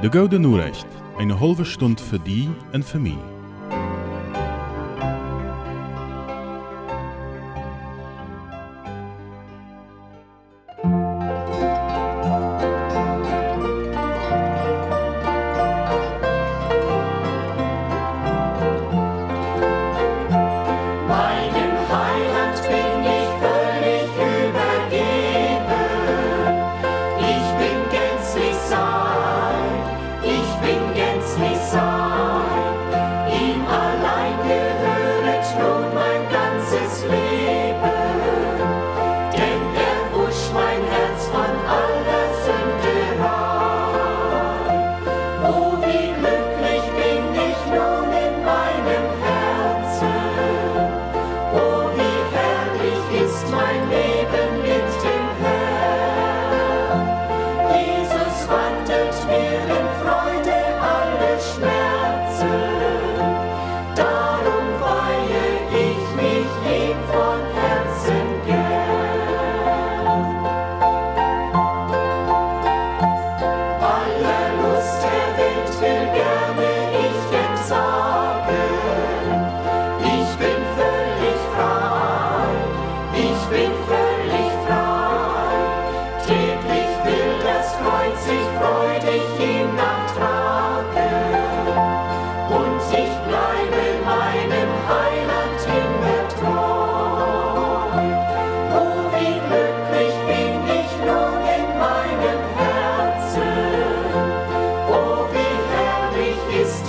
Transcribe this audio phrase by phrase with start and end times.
[0.00, 0.86] De Gouden Urecht,
[1.18, 3.37] eine halbe Stunde für die und für mich.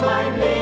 [0.09, 0.58] Ist mein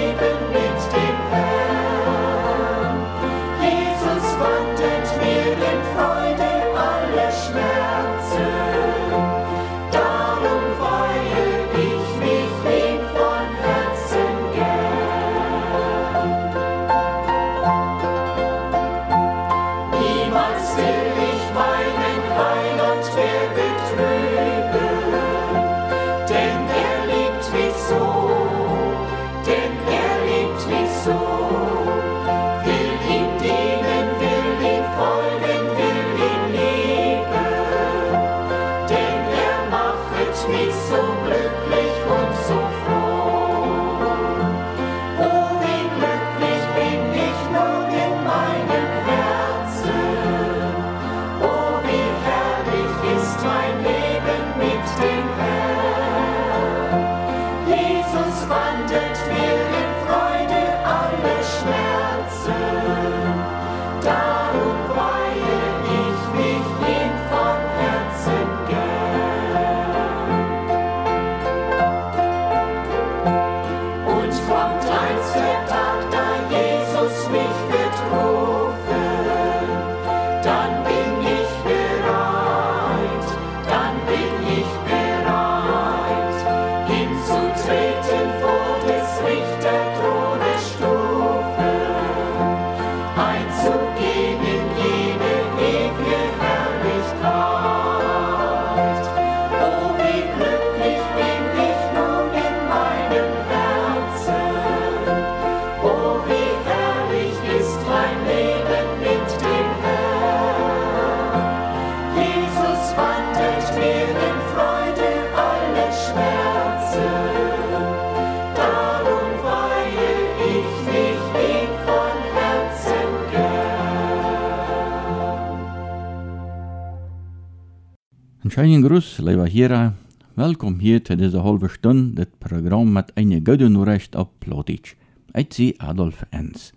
[128.57, 129.93] schönen Gruß, lieber Hierer.
[130.35, 134.95] Welkom hier zu dieser halben Stunde, das Programm mit einer guten Nachricht auf Plotitsch.
[135.35, 136.73] Ich sie Adolf Enz.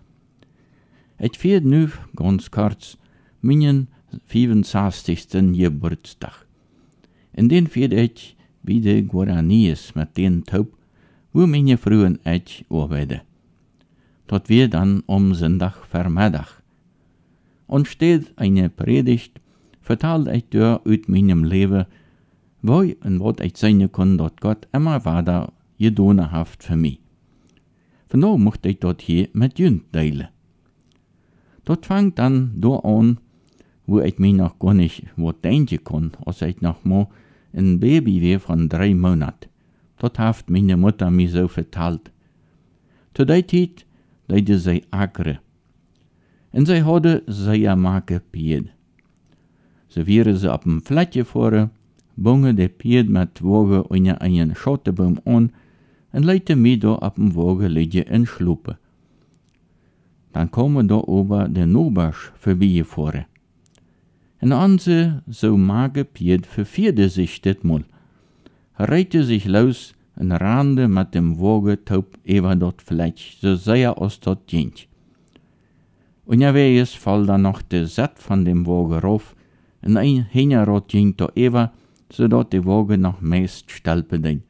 [1.19, 2.99] Ich feiere nu ganz kurz
[3.41, 3.89] meinen
[4.27, 5.29] 65.
[5.57, 6.45] Geburtstag.
[7.33, 10.77] In den feiere ich wie de Guaranis mit den Taub,
[11.33, 13.23] wo meine frühen ich arbeiten.
[14.27, 16.61] Dort wir dann um Sonntag Vermittag.
[17.67, 19.41] Und steht eine Predigt,
[19.81, 21.87] vertaal ich deur uit meinem Leben,
[22.63, 27.01] wo und wat ich sein kann, dort Gott immer weiter gedonen haft für mich.
[28.09, 30.29] Von da mochte ich dort hier mit Jünd teilen.
[31.65, 33.19] Dort fangt dann da an,
[33.87, 37.09] wo ich mich noch gar nicht wat denken kann, als ich noch mal
[37.53, 39.49] ein Baby war von drei Monaten.
[39.99, 42.11] Dort haft meine Mutter mich so vertalt.
[43.15, 43.87] Zu der Zeit
[44.29, 45.41] deide sie agre.
[46.53, 48.71] Und sie hadden sehr maken pied.
[49.91, 51.69] Ze vieren ze op een flatje voor,
[52.15, 55.53] bongen de pied met wogen onder een schottenboom aan
[56.11, 56.25] en
[56.61, 58.79] mij do op een wogen liggen en sloepen.
[60.31, 63.27] Dan komen do over de Nobers voorbij voren.
[64.37, 67.83] En onze zo mage Piet vervierde zich dit mol.
[68.73, 74.21] Reite sich los en rande met dem wogen taub even dort vlech, so sehr os
[74.21, 74.87] dort dient.
[76.27, 79.35] Unterwegs fall dann noch de Zet van dem wogen rauf,
[79.81, 81.71] en ein hingerot ging do even,
[82.09, 84.43] zodat de wogen nog meest stelpen deed.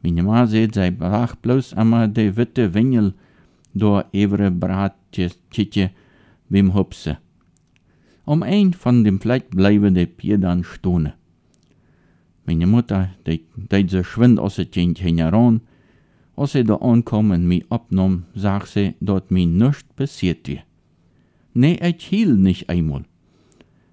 [0.00, 3.12] Mijn ma zei, zij bracht bloos immer de witte wingel
[3.72, 5.90] door evere braadje
[6.46, 7.18] wim hupse.
[8.24, 11.14] Om een van dem vlek blijven de pier dan stonen.
[12.44, 15.60] Meine Mutter, die, die so schwind aus het kind hinein,
[16.34, 20.62] als sie da ankom en mich abnom, sagt sie, dort mir nichts passiert wie.
[21.52, 23.04] Nee, ich hiel nicht einmal.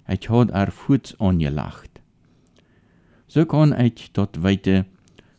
[0.08, 1.90] Ich hat er Fuß angelacht.
[3.26, 4.86] So kann ich dort weiter,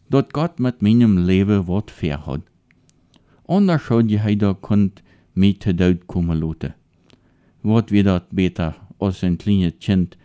[0.10, 2.42] dort Gott mit meinem Leben wat fair hat.
[3.48, 5.02] Anders je hij da kunt
[5.34, 6.76] mij te dood komen laten.
[7.62, 10.18] Wat wir dat beter als ein kleines Kind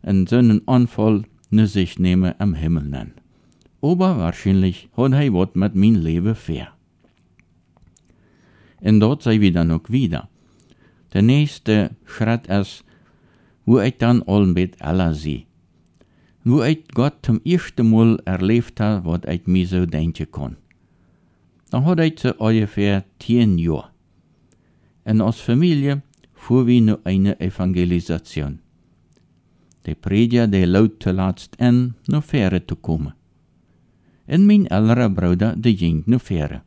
[0.00, 3.12] en zo'n Anfall ne sich nehmen am Himmel nennen.
[3.80, 6.72] Aber wahrscheinlich hat hij wat mit mein Leben fair.
[8.80, 10.28] En dort sei wir dann auch wieder.
[11.12, 12.84] Der nächste Schritt ist,
[13.64, 15.44] wo ich dann allmet aller sehe.
[16.44, 20.56] Wo ich Gott zum ersten Mal erlebt habe, was ich mir so denken kann.
[21.70, 23.90] Dann hat ich so ungefähr zehn Jahre.
[25.04, 26.02] Und als Familie
[26.34, 28.60] fuhr wir nur eine Evangelisation.
[29.86, 33.12] Der Prediger, der laut zuletzt an, naar Fähre zu kommen.
[34.26, 36.62] Und mein älterer Bruder, der ging naar Fähre.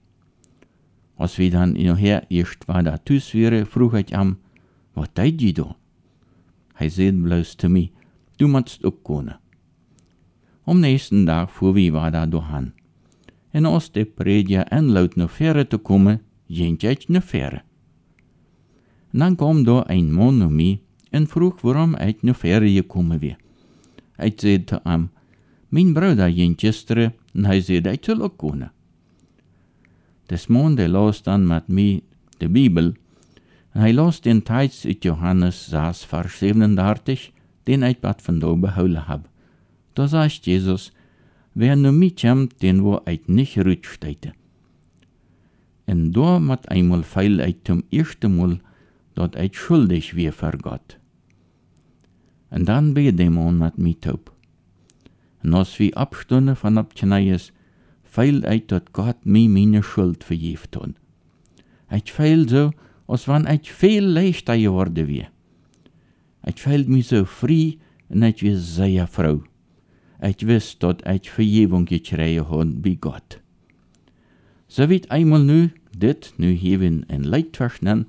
[1.15, 4.37] Als wir dann nachher erst war da thuis wäre, vroeg ich am,
[4.93, 5.75] was deed je da?
[6.77, 7.89] Hij zei bloos zu mir,
[8.35, 9.39] du musst ook komen.
[10.63, 12.73] Am nächsten Tag fuhr wir weiter dahin.
[13.51, 17.61] En als de prediger anlaut naar Fähre zu kommen, ging ich naar Fähre.
[19.11, 20.79] En dan kwam da ein Mann naar mij
[21.09, 23.37] en vroeg waarom ik naar Fähre gekommen wäre.
[24.17, 25.09] Ich zei zu ihm,
[25.69, 28.71] mein Bruder ging gestern en hij zei, ich soll ook komen.
[30.25, 32.01] Des Mann, der las dann mit mir
[32.37, 32.93] de Bibel,
[33.77, 37.31] hij las den Teils uit Johannes 6, Vers 37,
[37.63, 39.29] den bad von da behouden hab.
[39.93, 40.91] Da sagt Jesus,
[41.53, 44.33] wer nu kommt, den wo ich nicht rücksteite.
[45.85, 48.59] En da mat einmal feil ich zum ersten Mal,
[49.15, 50.99] dat ich schuldig wie für Gott.
[52.49, 54.31] En dann bin der Mann mit mir taub.
[55.43, 57.53] En als wir abstunden von abkneies,
[58.03, 60.95] feil ich, dat Gott mir meine Schuld vergift hat.
[61.89, 62.71] Ich feil so,
[63.07, 65.27] ass wann eit veel leichter geworden wie.
[66.43, 69.43] Et fät mi so fri en et wie séier Frau.
[70.19, 73.39] Et wis dat eit Verjewung geträie hunn wie Gott.
[74.67, 78.07] Sowit einmal nu dit nu hiwin en Leiit verschnen,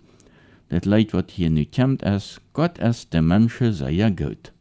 [0.68, 4.52] dat Leiit wat hier nu kämmt ass, Gott ass de Mënsche seier gëtt.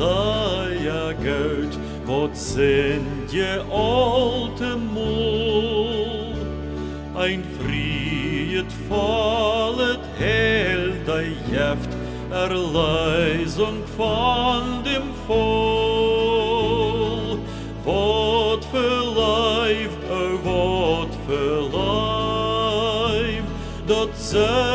[0.00, 1.74] Sehr gut,
[2.06, 6.34] wat sind je alte Mol.
[7.14, 11.90] Ein friet fallet hell de Jeft,
[12.30, 16.40] Erleisung von dem Voll.
[17.84, 21.60] Wat für Leib, oh wat für
[23.20, 23.44] Leib,
[23.86, 24.69] dat zeunt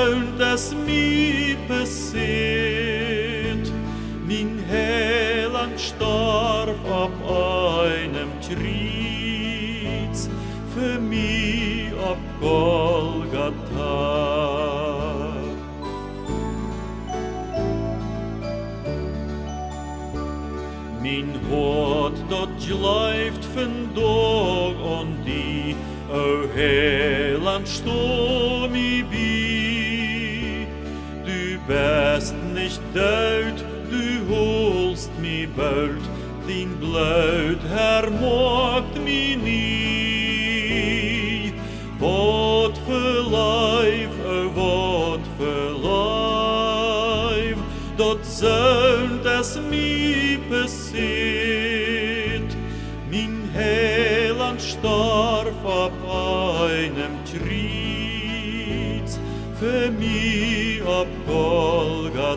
[21.06, 25.76] Min hort dat glijft vandaag aan die,
[26.10, 30.68] o Heiland stol mi bi.
[31.26, 36.10] Du bist nicht dood, du holst mi bald,
[36.48, 40.74] din bloed hermogt mi nie.
[42.00, 47.58] Wat voor lijf, o wat voor lijf,
[47.96, 49.15] dat zeunt
[54.86, 55.94] Dorf ab
[56.62, 59.10] einem Tritt,
[59.60, 62.36] für mich ab Golgatha.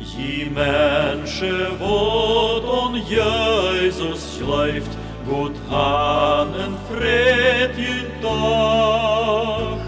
[0.00, 4.92] Die Menschen, wo Don Jesus schleift,
[5.28, 9.78] Gott hanen fred je dag.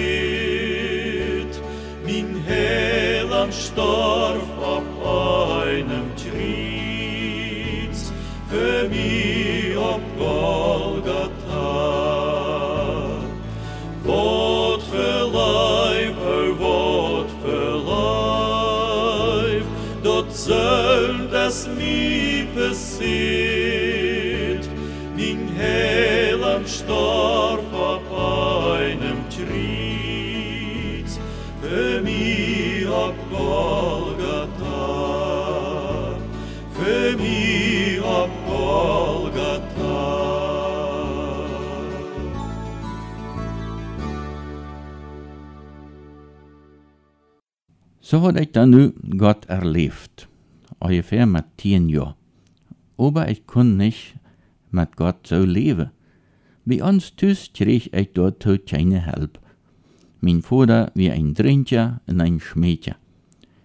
[2.04, 4.21] Min Heiland starb
[26.72, 28.06] starb ab
[28.76, 31.10] einem Triez,
[31.60, 34.86] für mi ab Golgatha,
[36.72, 38.30] für mi ab.
[48.12, 48.20] So
[49.16, 50.28] Gott erlebt.
[50.80, 50.90] Aber
[53.30, 54.16] ich kon nicht
[54.70, 55.90] mit Gott so leben.
[56.64, 59.40] Bei uns Tüs krieg ich dort keine Help.
[60.20, 62.94] Mein Vater wie ein Drinker und ein Schmädchen.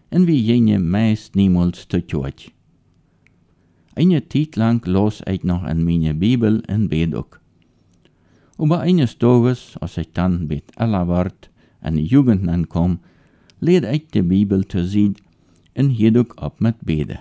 [0.09, 2.51] Und wie jene meist niemals zu Tod.
[3.93, 7.37] Eine Zeit lang las ich noch an meine Bibel und bet auch.
[8.57, 11.51] Aber eines Tages, als ich dann bet älter ward,
[11.81, 12.99] an die Jugend ankom,
[13.59, 15.17] leed ik de Bibel te zien
[15.73, 17.19] en hield ook op met beden.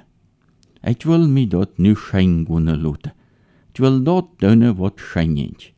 [0.82, 2.46] Ik wil me dat nu schijn
[3.76, 3.76] kunnen laten.
[3.76, 5.72] Ik wil dat doen wat schijn is.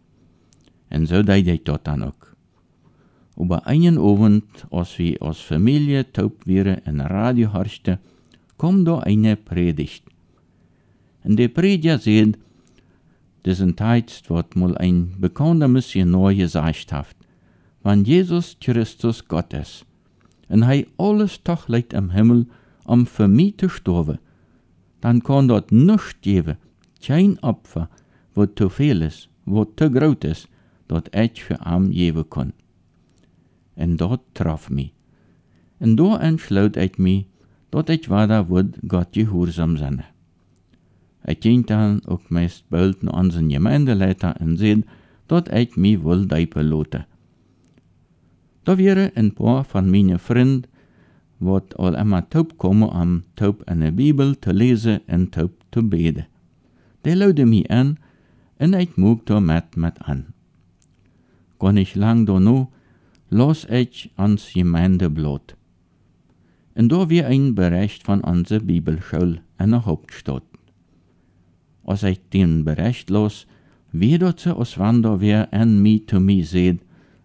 [0.88, 2.36] En zo deed ik dat dan ook.
[3.36, 8.00] Aber einen Abend, als wir als Familie taub wären en Radio horchten,
[8.56, 10.02] kom da eine Predigt.
[11.22, 12.38] En der Prediger sagt,
[13.44, 17.16] diesen Text wird mal ein bekannter Missionar gesagt hat,
[17.82, 19.84] wann Jesus Christus Gott ist,
[20.48, 22.46] en hij alles toch legt im Himmel,
[22.84, 24.18] um für mich zu sterben,
[25.00, 26.56] dann kann dort nichts geben,
[27.00, 27.88] kein Opfer,
[28.34, 30.48] wo zu viel ist, wo zu groß ist,
[30.88, 32.52] dat ich für am geben kann.
[33.76, 34.92] En dat traf mich.
[35.78, 37.26] En da entschloot ich mich,
[37.70, 40.02] dat ich weiter wird Gott gehorsam sein.
[41.26, 44.84] Ich ging dann auch meist bald nach unseren Gemeindeleiter und sehen,
[45.28, 47.06] dat ich mich wohl deipen lote.
[48.64, 50.66] Da wäre ein paar von meinen Freunden,
[51.38, 56.26] wat al immer taub kommen, am taub eine Bibel zu lesen und taub zu beten.
[57.08, 57.98] Die luide mich an
[58.58, 60.34] und ich moog da mit mit an.
[61.58, 62.66] Gar nicht lang danach
[63.30, 65.56] las ich ans Gemeindeblad.
[66.74, 70.42] Und da wir ein Bericht von unserer Bibelschule in der Hauptstadt.
[71.82, 73.46] Als ich den Bericht las,
[73.90, 76.80] wie dort sie aus Wander wer an mi zu mi seht,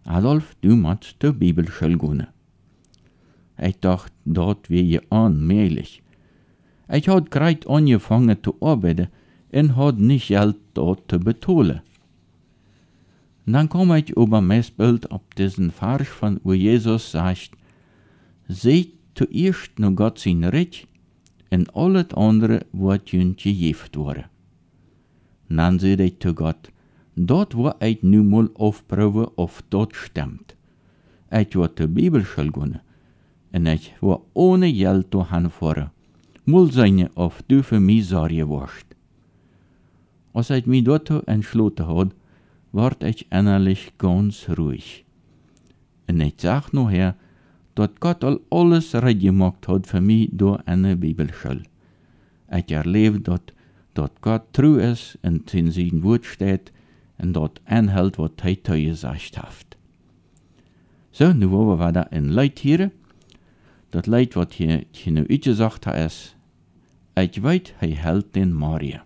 [0.06, 2.28] Adolf, du musst zur Bibelschule gehen.
[3.62, 6.02] Ich dacht, dort wie je onmöglich.
[6.90, 9.10] Ich had greit angefangen zu arbeiten
[9.54, 11.82] und had nicht Geld dort zu betalen.
[13.46, 17.52] Dann kom ich über mein Bild ab diesen Vers von wo Jesus sagt,
[18.48, 20.88] seht zuerst nur Gott sein Recht
[21.52, 24.26] und alles andere wird jün gegeben worden.
[25.50, 26.72] Dann seht ich zu Gott,
[27.16, 30.56] dort wo ich nu mal aufproben, of dort stimmt.
[31.32, 32.80] Ich war zur Bibelschule gehen
[33.52, 35.92] und ich war ohne Geld zu hanfahren.
[36.46, 38.93] Mul seine auf mich Sorge warst.
[40.34, 42.16] Als ich mich dort entschlossen hat,
[42.72, 45.06] ward ich innerlich ganz ruhig.
[46.08, 47.16] Und ich sag noch her,
[47.76, 49.24] dat Gott al alles recht
[49.68, 51.64] hat für mich in der Bibelschule.
[52.52, 53.54] Ich erlebe dat,
[53.94, 56.72] dat Gott treu ist und in sein Wort steht
[57.18, 59.78] und dort anhält, was er zu gesagt hat.
[61.12, 62.92] So, nu wollen wir da ein Leid hier.
[63.92, 66.36] Dat Leid, wat hier, hier nu hat, ist,
[67.16, 69.04] ich weet, hij hält den Maria.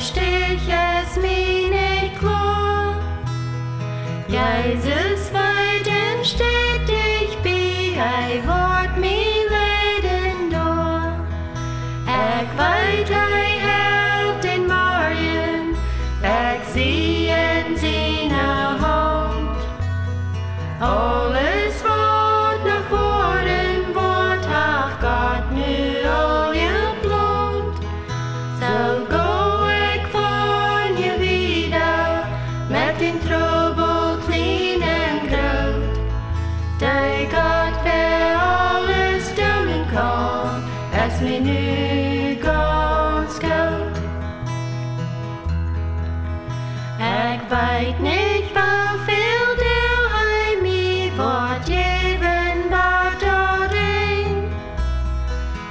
[0.00, 2.96] Stich es mir nicht klar.
[4.28, 5.09] Jesus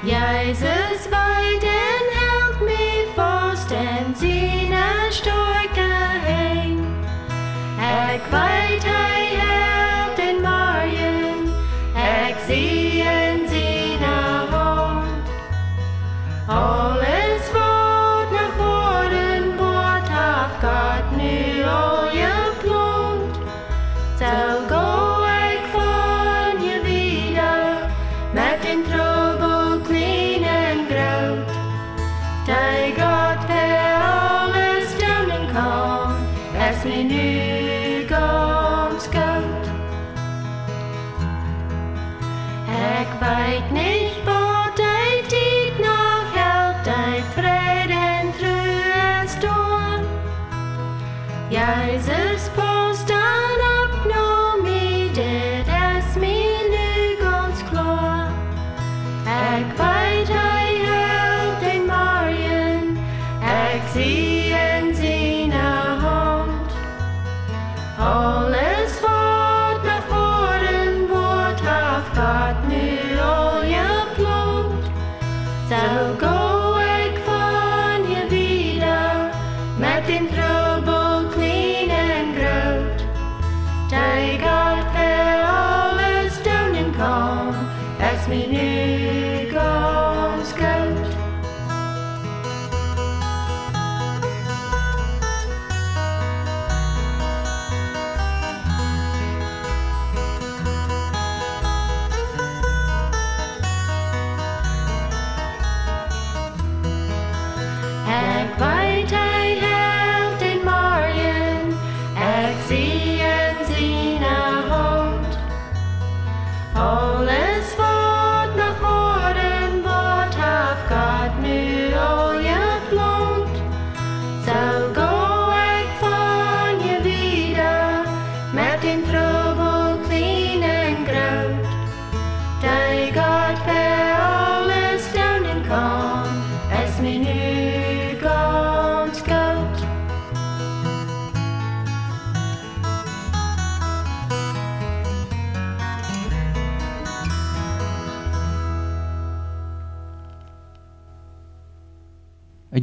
[0.07, 1.28] Jeg synes var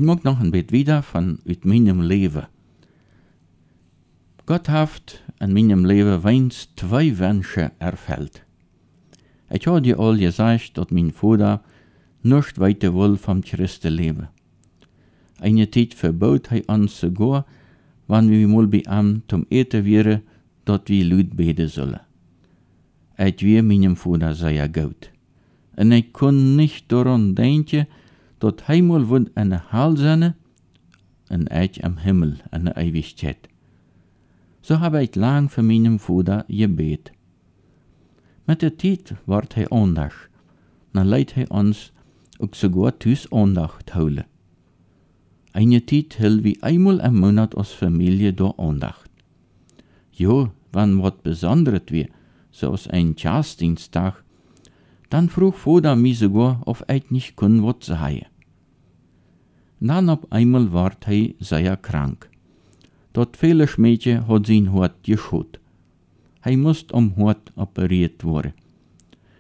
[0.07, 2.47] Mag noch ein bisschen wieder von ut meinem Leben.
[4.47, 8.45] Gott hat in meinem Leben weins zwei Wünsche erfüllt.
[9.51, 11.61] Ich habe dir all gesagt, dass mein Vater
[12.23, 14.29] nicht weiter will vom Christen leben.
[15.41, 17.45] Eine Zeit verbot er uns sogar,
[18.07, 20.23] wann wir mal bei ihm zum Eten wären,
[20.67, 21.99] dass wir laut beten sollen.
[23.19, 25.11] Ich wir meinem Vater sehr gut.
[25.75, 27.89] Und ich kon nicht daran denken,
[28.41, 29.63] hij mal wird eine
[29.97, 30.35] sein
[31.29, 33.49] und ich am Himmel eine Ewigkeit.
[34.63, 37.13] So habe ich lang für meinem Vater gebet.
[38.47, 40.15] Mit der Zeit ward hij anders,
[40.93, 41.93] dann leidt hij uns
[42.39, 44.25] auch sogar thuis Andacht holen.
[45.53, 49.11] Eine Zeit hill wie einmal im Monat als Familie da Andacht.
[50.13, 52.09] Jo, wann wat Besonderes wie,
[52.51, 54.23] so als ein Jahrsdienstag,
[55.09, 58.27] dann Vater mich sogar, ob ich nicht kun wat sagen.
[59.81, 62.31] Dann auf einmal ward hij sehr krank.
[63.13, 65.59] Dat viele Mädchen hat sein Hort geschot.
[66.41, 68.55] Hij moest om Hort operiert worden.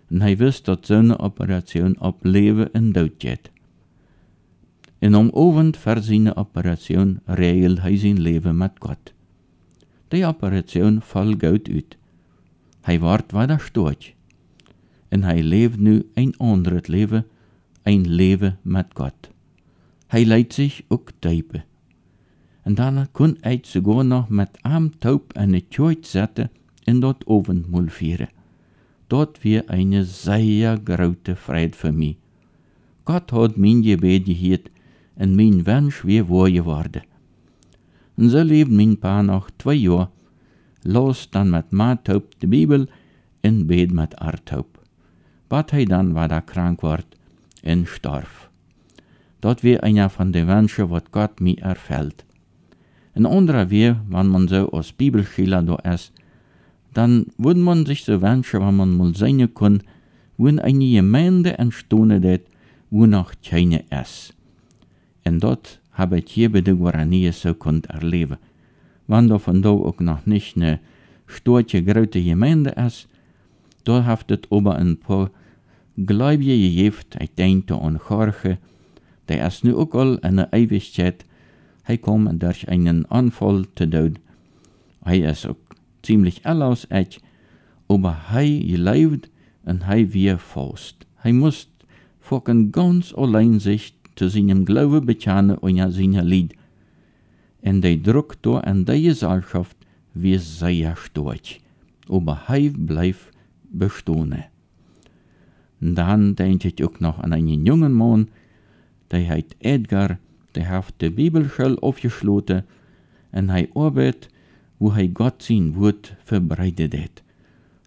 [0.08, 3.50] En hij wist dat zo'n Operation op leven en dood geht.
[4.98, 9.12] En om ovend voor zijn Operation regelt hij zijn leven met God.
[10.08, 11.96] Die Operation val goed uit.
[12.80, 14.15] Hij wordt weer stoot.
[15.16, 17.26] En hij leeft nu een ander leven,
[17.82, 19.14] een leven met God.
[20.06, 21.64] Hij leidt zich ook typen.
[22.62, 26.50] En daarna kon hij sogar nog met arm taub en een tjoit zetten
[26.84, 28.28] in dat ovendmoel vieren.
[29.06, 32.16] Dat weer eine sehr grote Freude für mich.
[33.04, 34.70] Gott hat mein Gebet gehört
[35.14, 37.02] und mein Wunsch weer wahr geworden.
[38.16, 40.10] Und so lebt mein Paar noch zwei Jahre,
[40.82, 42.86] los dann mit Martaub die Bibel
[43.42, 44.75] und bet mit Artaub.
[45.48, 47.06] Bat hij dann war er krank ward
[47.62, 48.50] und starb.
[49.40, 52.24] Dat weer einer von den Wünschen, wat Gott mir erfällt.
[53.14, 56.12] Ein anderer weer, wenn man so als Bibelschüler da ist,
[56.92, 59.82] dann würde man sich so wünschen, wenn man mal sein kann,
[60.36, 62.48] wo eine Gemeinde entstehen wird,
[62.90, 64.34] wo noch keine ist.
[65.24, 68.38] Und dort habe ich hier bei der Guarani so konnt erleben.
[69.06, 70.80] Wenn da von da auch noch nicht eine
[71.26, 73.08] storche große Gemeinde ist,
[73.86, 75.30] da haft es aber ein paar
[75.96, 78.58] Gläubige gegeben, ich denke an Jorge,
[79.28, 81.24] der ist nu auch all eine Ewigkeit,
[81.84, 84.18] hij kom durch einen Anfall te dood.
[85.02, 87.20] Hij is ook ziemlich alles echt,
[87.86, 89.30] aber hij gelebt
[89.64, 91.06] und hij weer faust.
[91.14, 91.68] Hij moest
[92.20, 96.54] fucking ganz allein sich zu seinem Glaube bekennen und ja seine Lied.
[97.62, 99.76] En der Druck da an der Gesellschaft
[100.12, 101.60] wie sehr stark.
[102.08, 103.35] Aber hij bleibt
[103.78, 104.44] bestehen.
[105.80, 108.28] Dann denke ich auch noch an einen jungen Mann,
[109.10, 110.18] der heißt Edgar,
[110.54, 112.62] der hat die Bibelschule aufgeschlossen
[113.32, 114.30] und hij arbeitet
[114.78, 117.22] wo hij Gott sein Wort verbreitet hat.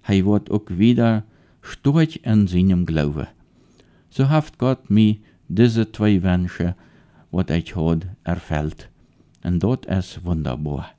[0.01, 1.23] Hij wordt ook wieder
[1.61, 3.27] storch in seinem Glaube.
[4.09, 6.75] So haft Gott mir diese zwei Wünsche,
[7.31, 8.89] wat ich had, erfüllt.
[9.43, 10.91] Und dort ist wunderbar.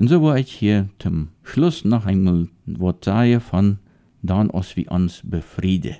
[0.00, 3.78] Und so war ich hier zum Schluss noch einmal was sagen von
[4.22, 5.96] dann als wir uns befrieden.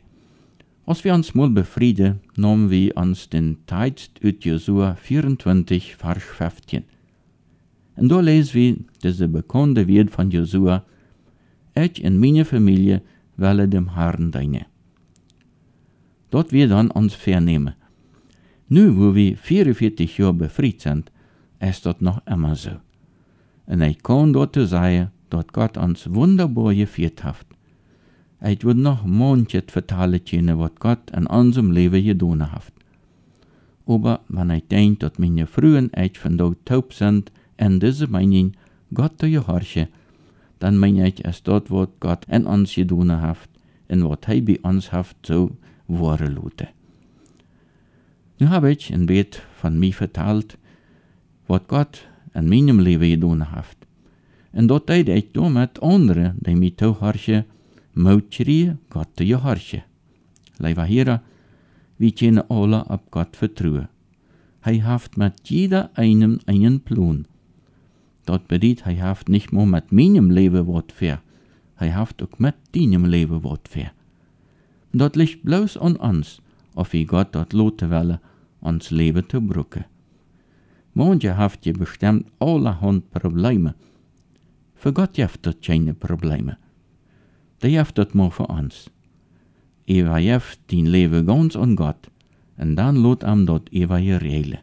[0.86, 6.84] Als wir uns mal befrieden, nahmen wir uns den Text ut Josua 24, Vers 15.
[7.96, 10.82] Und da lesen wir diese bekannte Wort von Josua,
[11.74, 13.02] ich in meine Familie
[13.36, 14.64] welle dem Herrn dienen.
[16.30, 17.74] Dort wir dann uns vernehmen.
[18.66, 21.12] Nu, wo wir 44 Jahre befreit sind,
[21.60, 22.80] ist das noch immer so.
[23.70, 27.46] Und ich kann dort sagen, dass Gott uns wunderbar geführt hat.
[28.44, 32.72] Ich würde noch manches vertalen können, was Gott in unserem Leben getan hat.
[33.86, 38.54] Aber wenn ich denke, dass meine frühen ich von dort taub sind, in diese Meinung
[38.92, 39.86] Gott zu gehorchen,
[40.58, 43.38] dann meine ich, es dort, was Gott in uns getan hat,
[43.88, 45.52] und was er bei uns hat, so
[45.86, 46.66] wahre Lute.
[48.40, 50.58] Nu habe ich ein Bett von mir vertalt,
[51.46, 53.76] was Gott in meinem Leben getan hat.
[54.52, 57.44] Und dort deed ich damit anderen, die mich toeharchen,
[57.94, 59.82] moutschrie Gott te gehorchen.
[60.58, 61.22] Leiva Hera,
[61.98, 63.88] wir können alle auf Gott vertrauen.
[64.60, 67.26] Hij haft mit jeder einem einen Plan.
[68.26, 71.22] Dort bedeutet, hij haft nicht nur mit meinem Leben wat fair,
[71.74, 73.92] hij haft auch mit deinem Leben wat fair.
[74.92, 76.42] Dort liegt bloß an uns,
[76.74, 78.20] ob wir Gott dort loten wollen,
[78.60, 79.84] ons Leben zu brücken.
[80.94, 83.74] Manche haft je bestimmt allerhand Probleme.
[84.74, 86.56] Für Gott haft dort keine Probleme.
[87.62, 88.90] Der haft dort mal für uns.
[89.86, 92.10] Eva haft dein Leben ganz an Gott,
[92.56, 94.58] und dann lot am dort Eva je reile.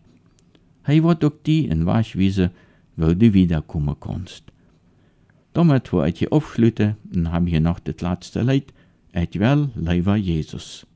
[0.88, 2.52] Hij wird auch die in Waschwiese,
[2.96, 4.44] wo du wiederkommen kannst.
[5.54, 8.74] Damit wo ich je aufschlüte, und hab hier noch das letzte Lied,
[9.12, 10.88] ich will leider Jesus.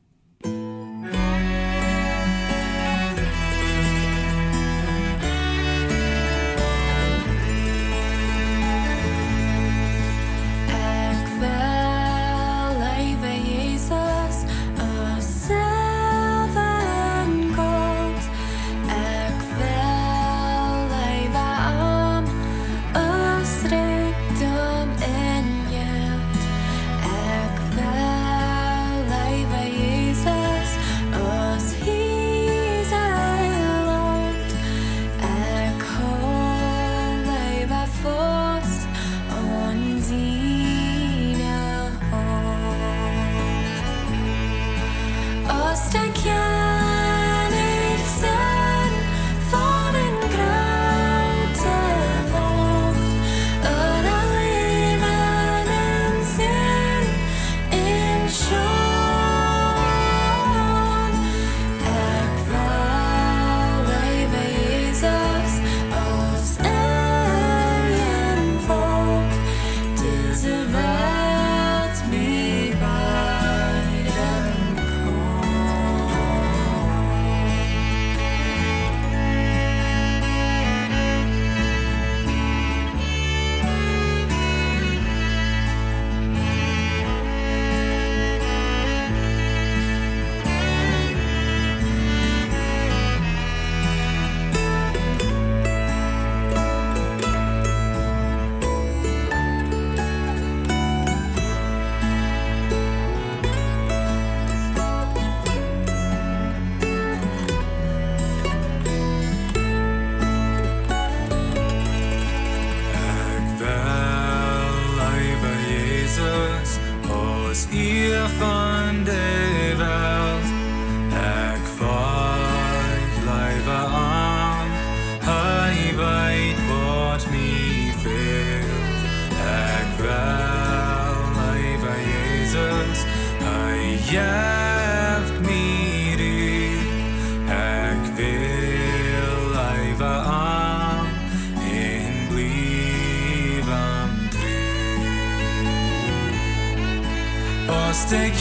[147.92, 148.02] Trouw.
[148.02, 148.32] Als de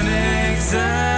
[0.00, 1.15] koning zijn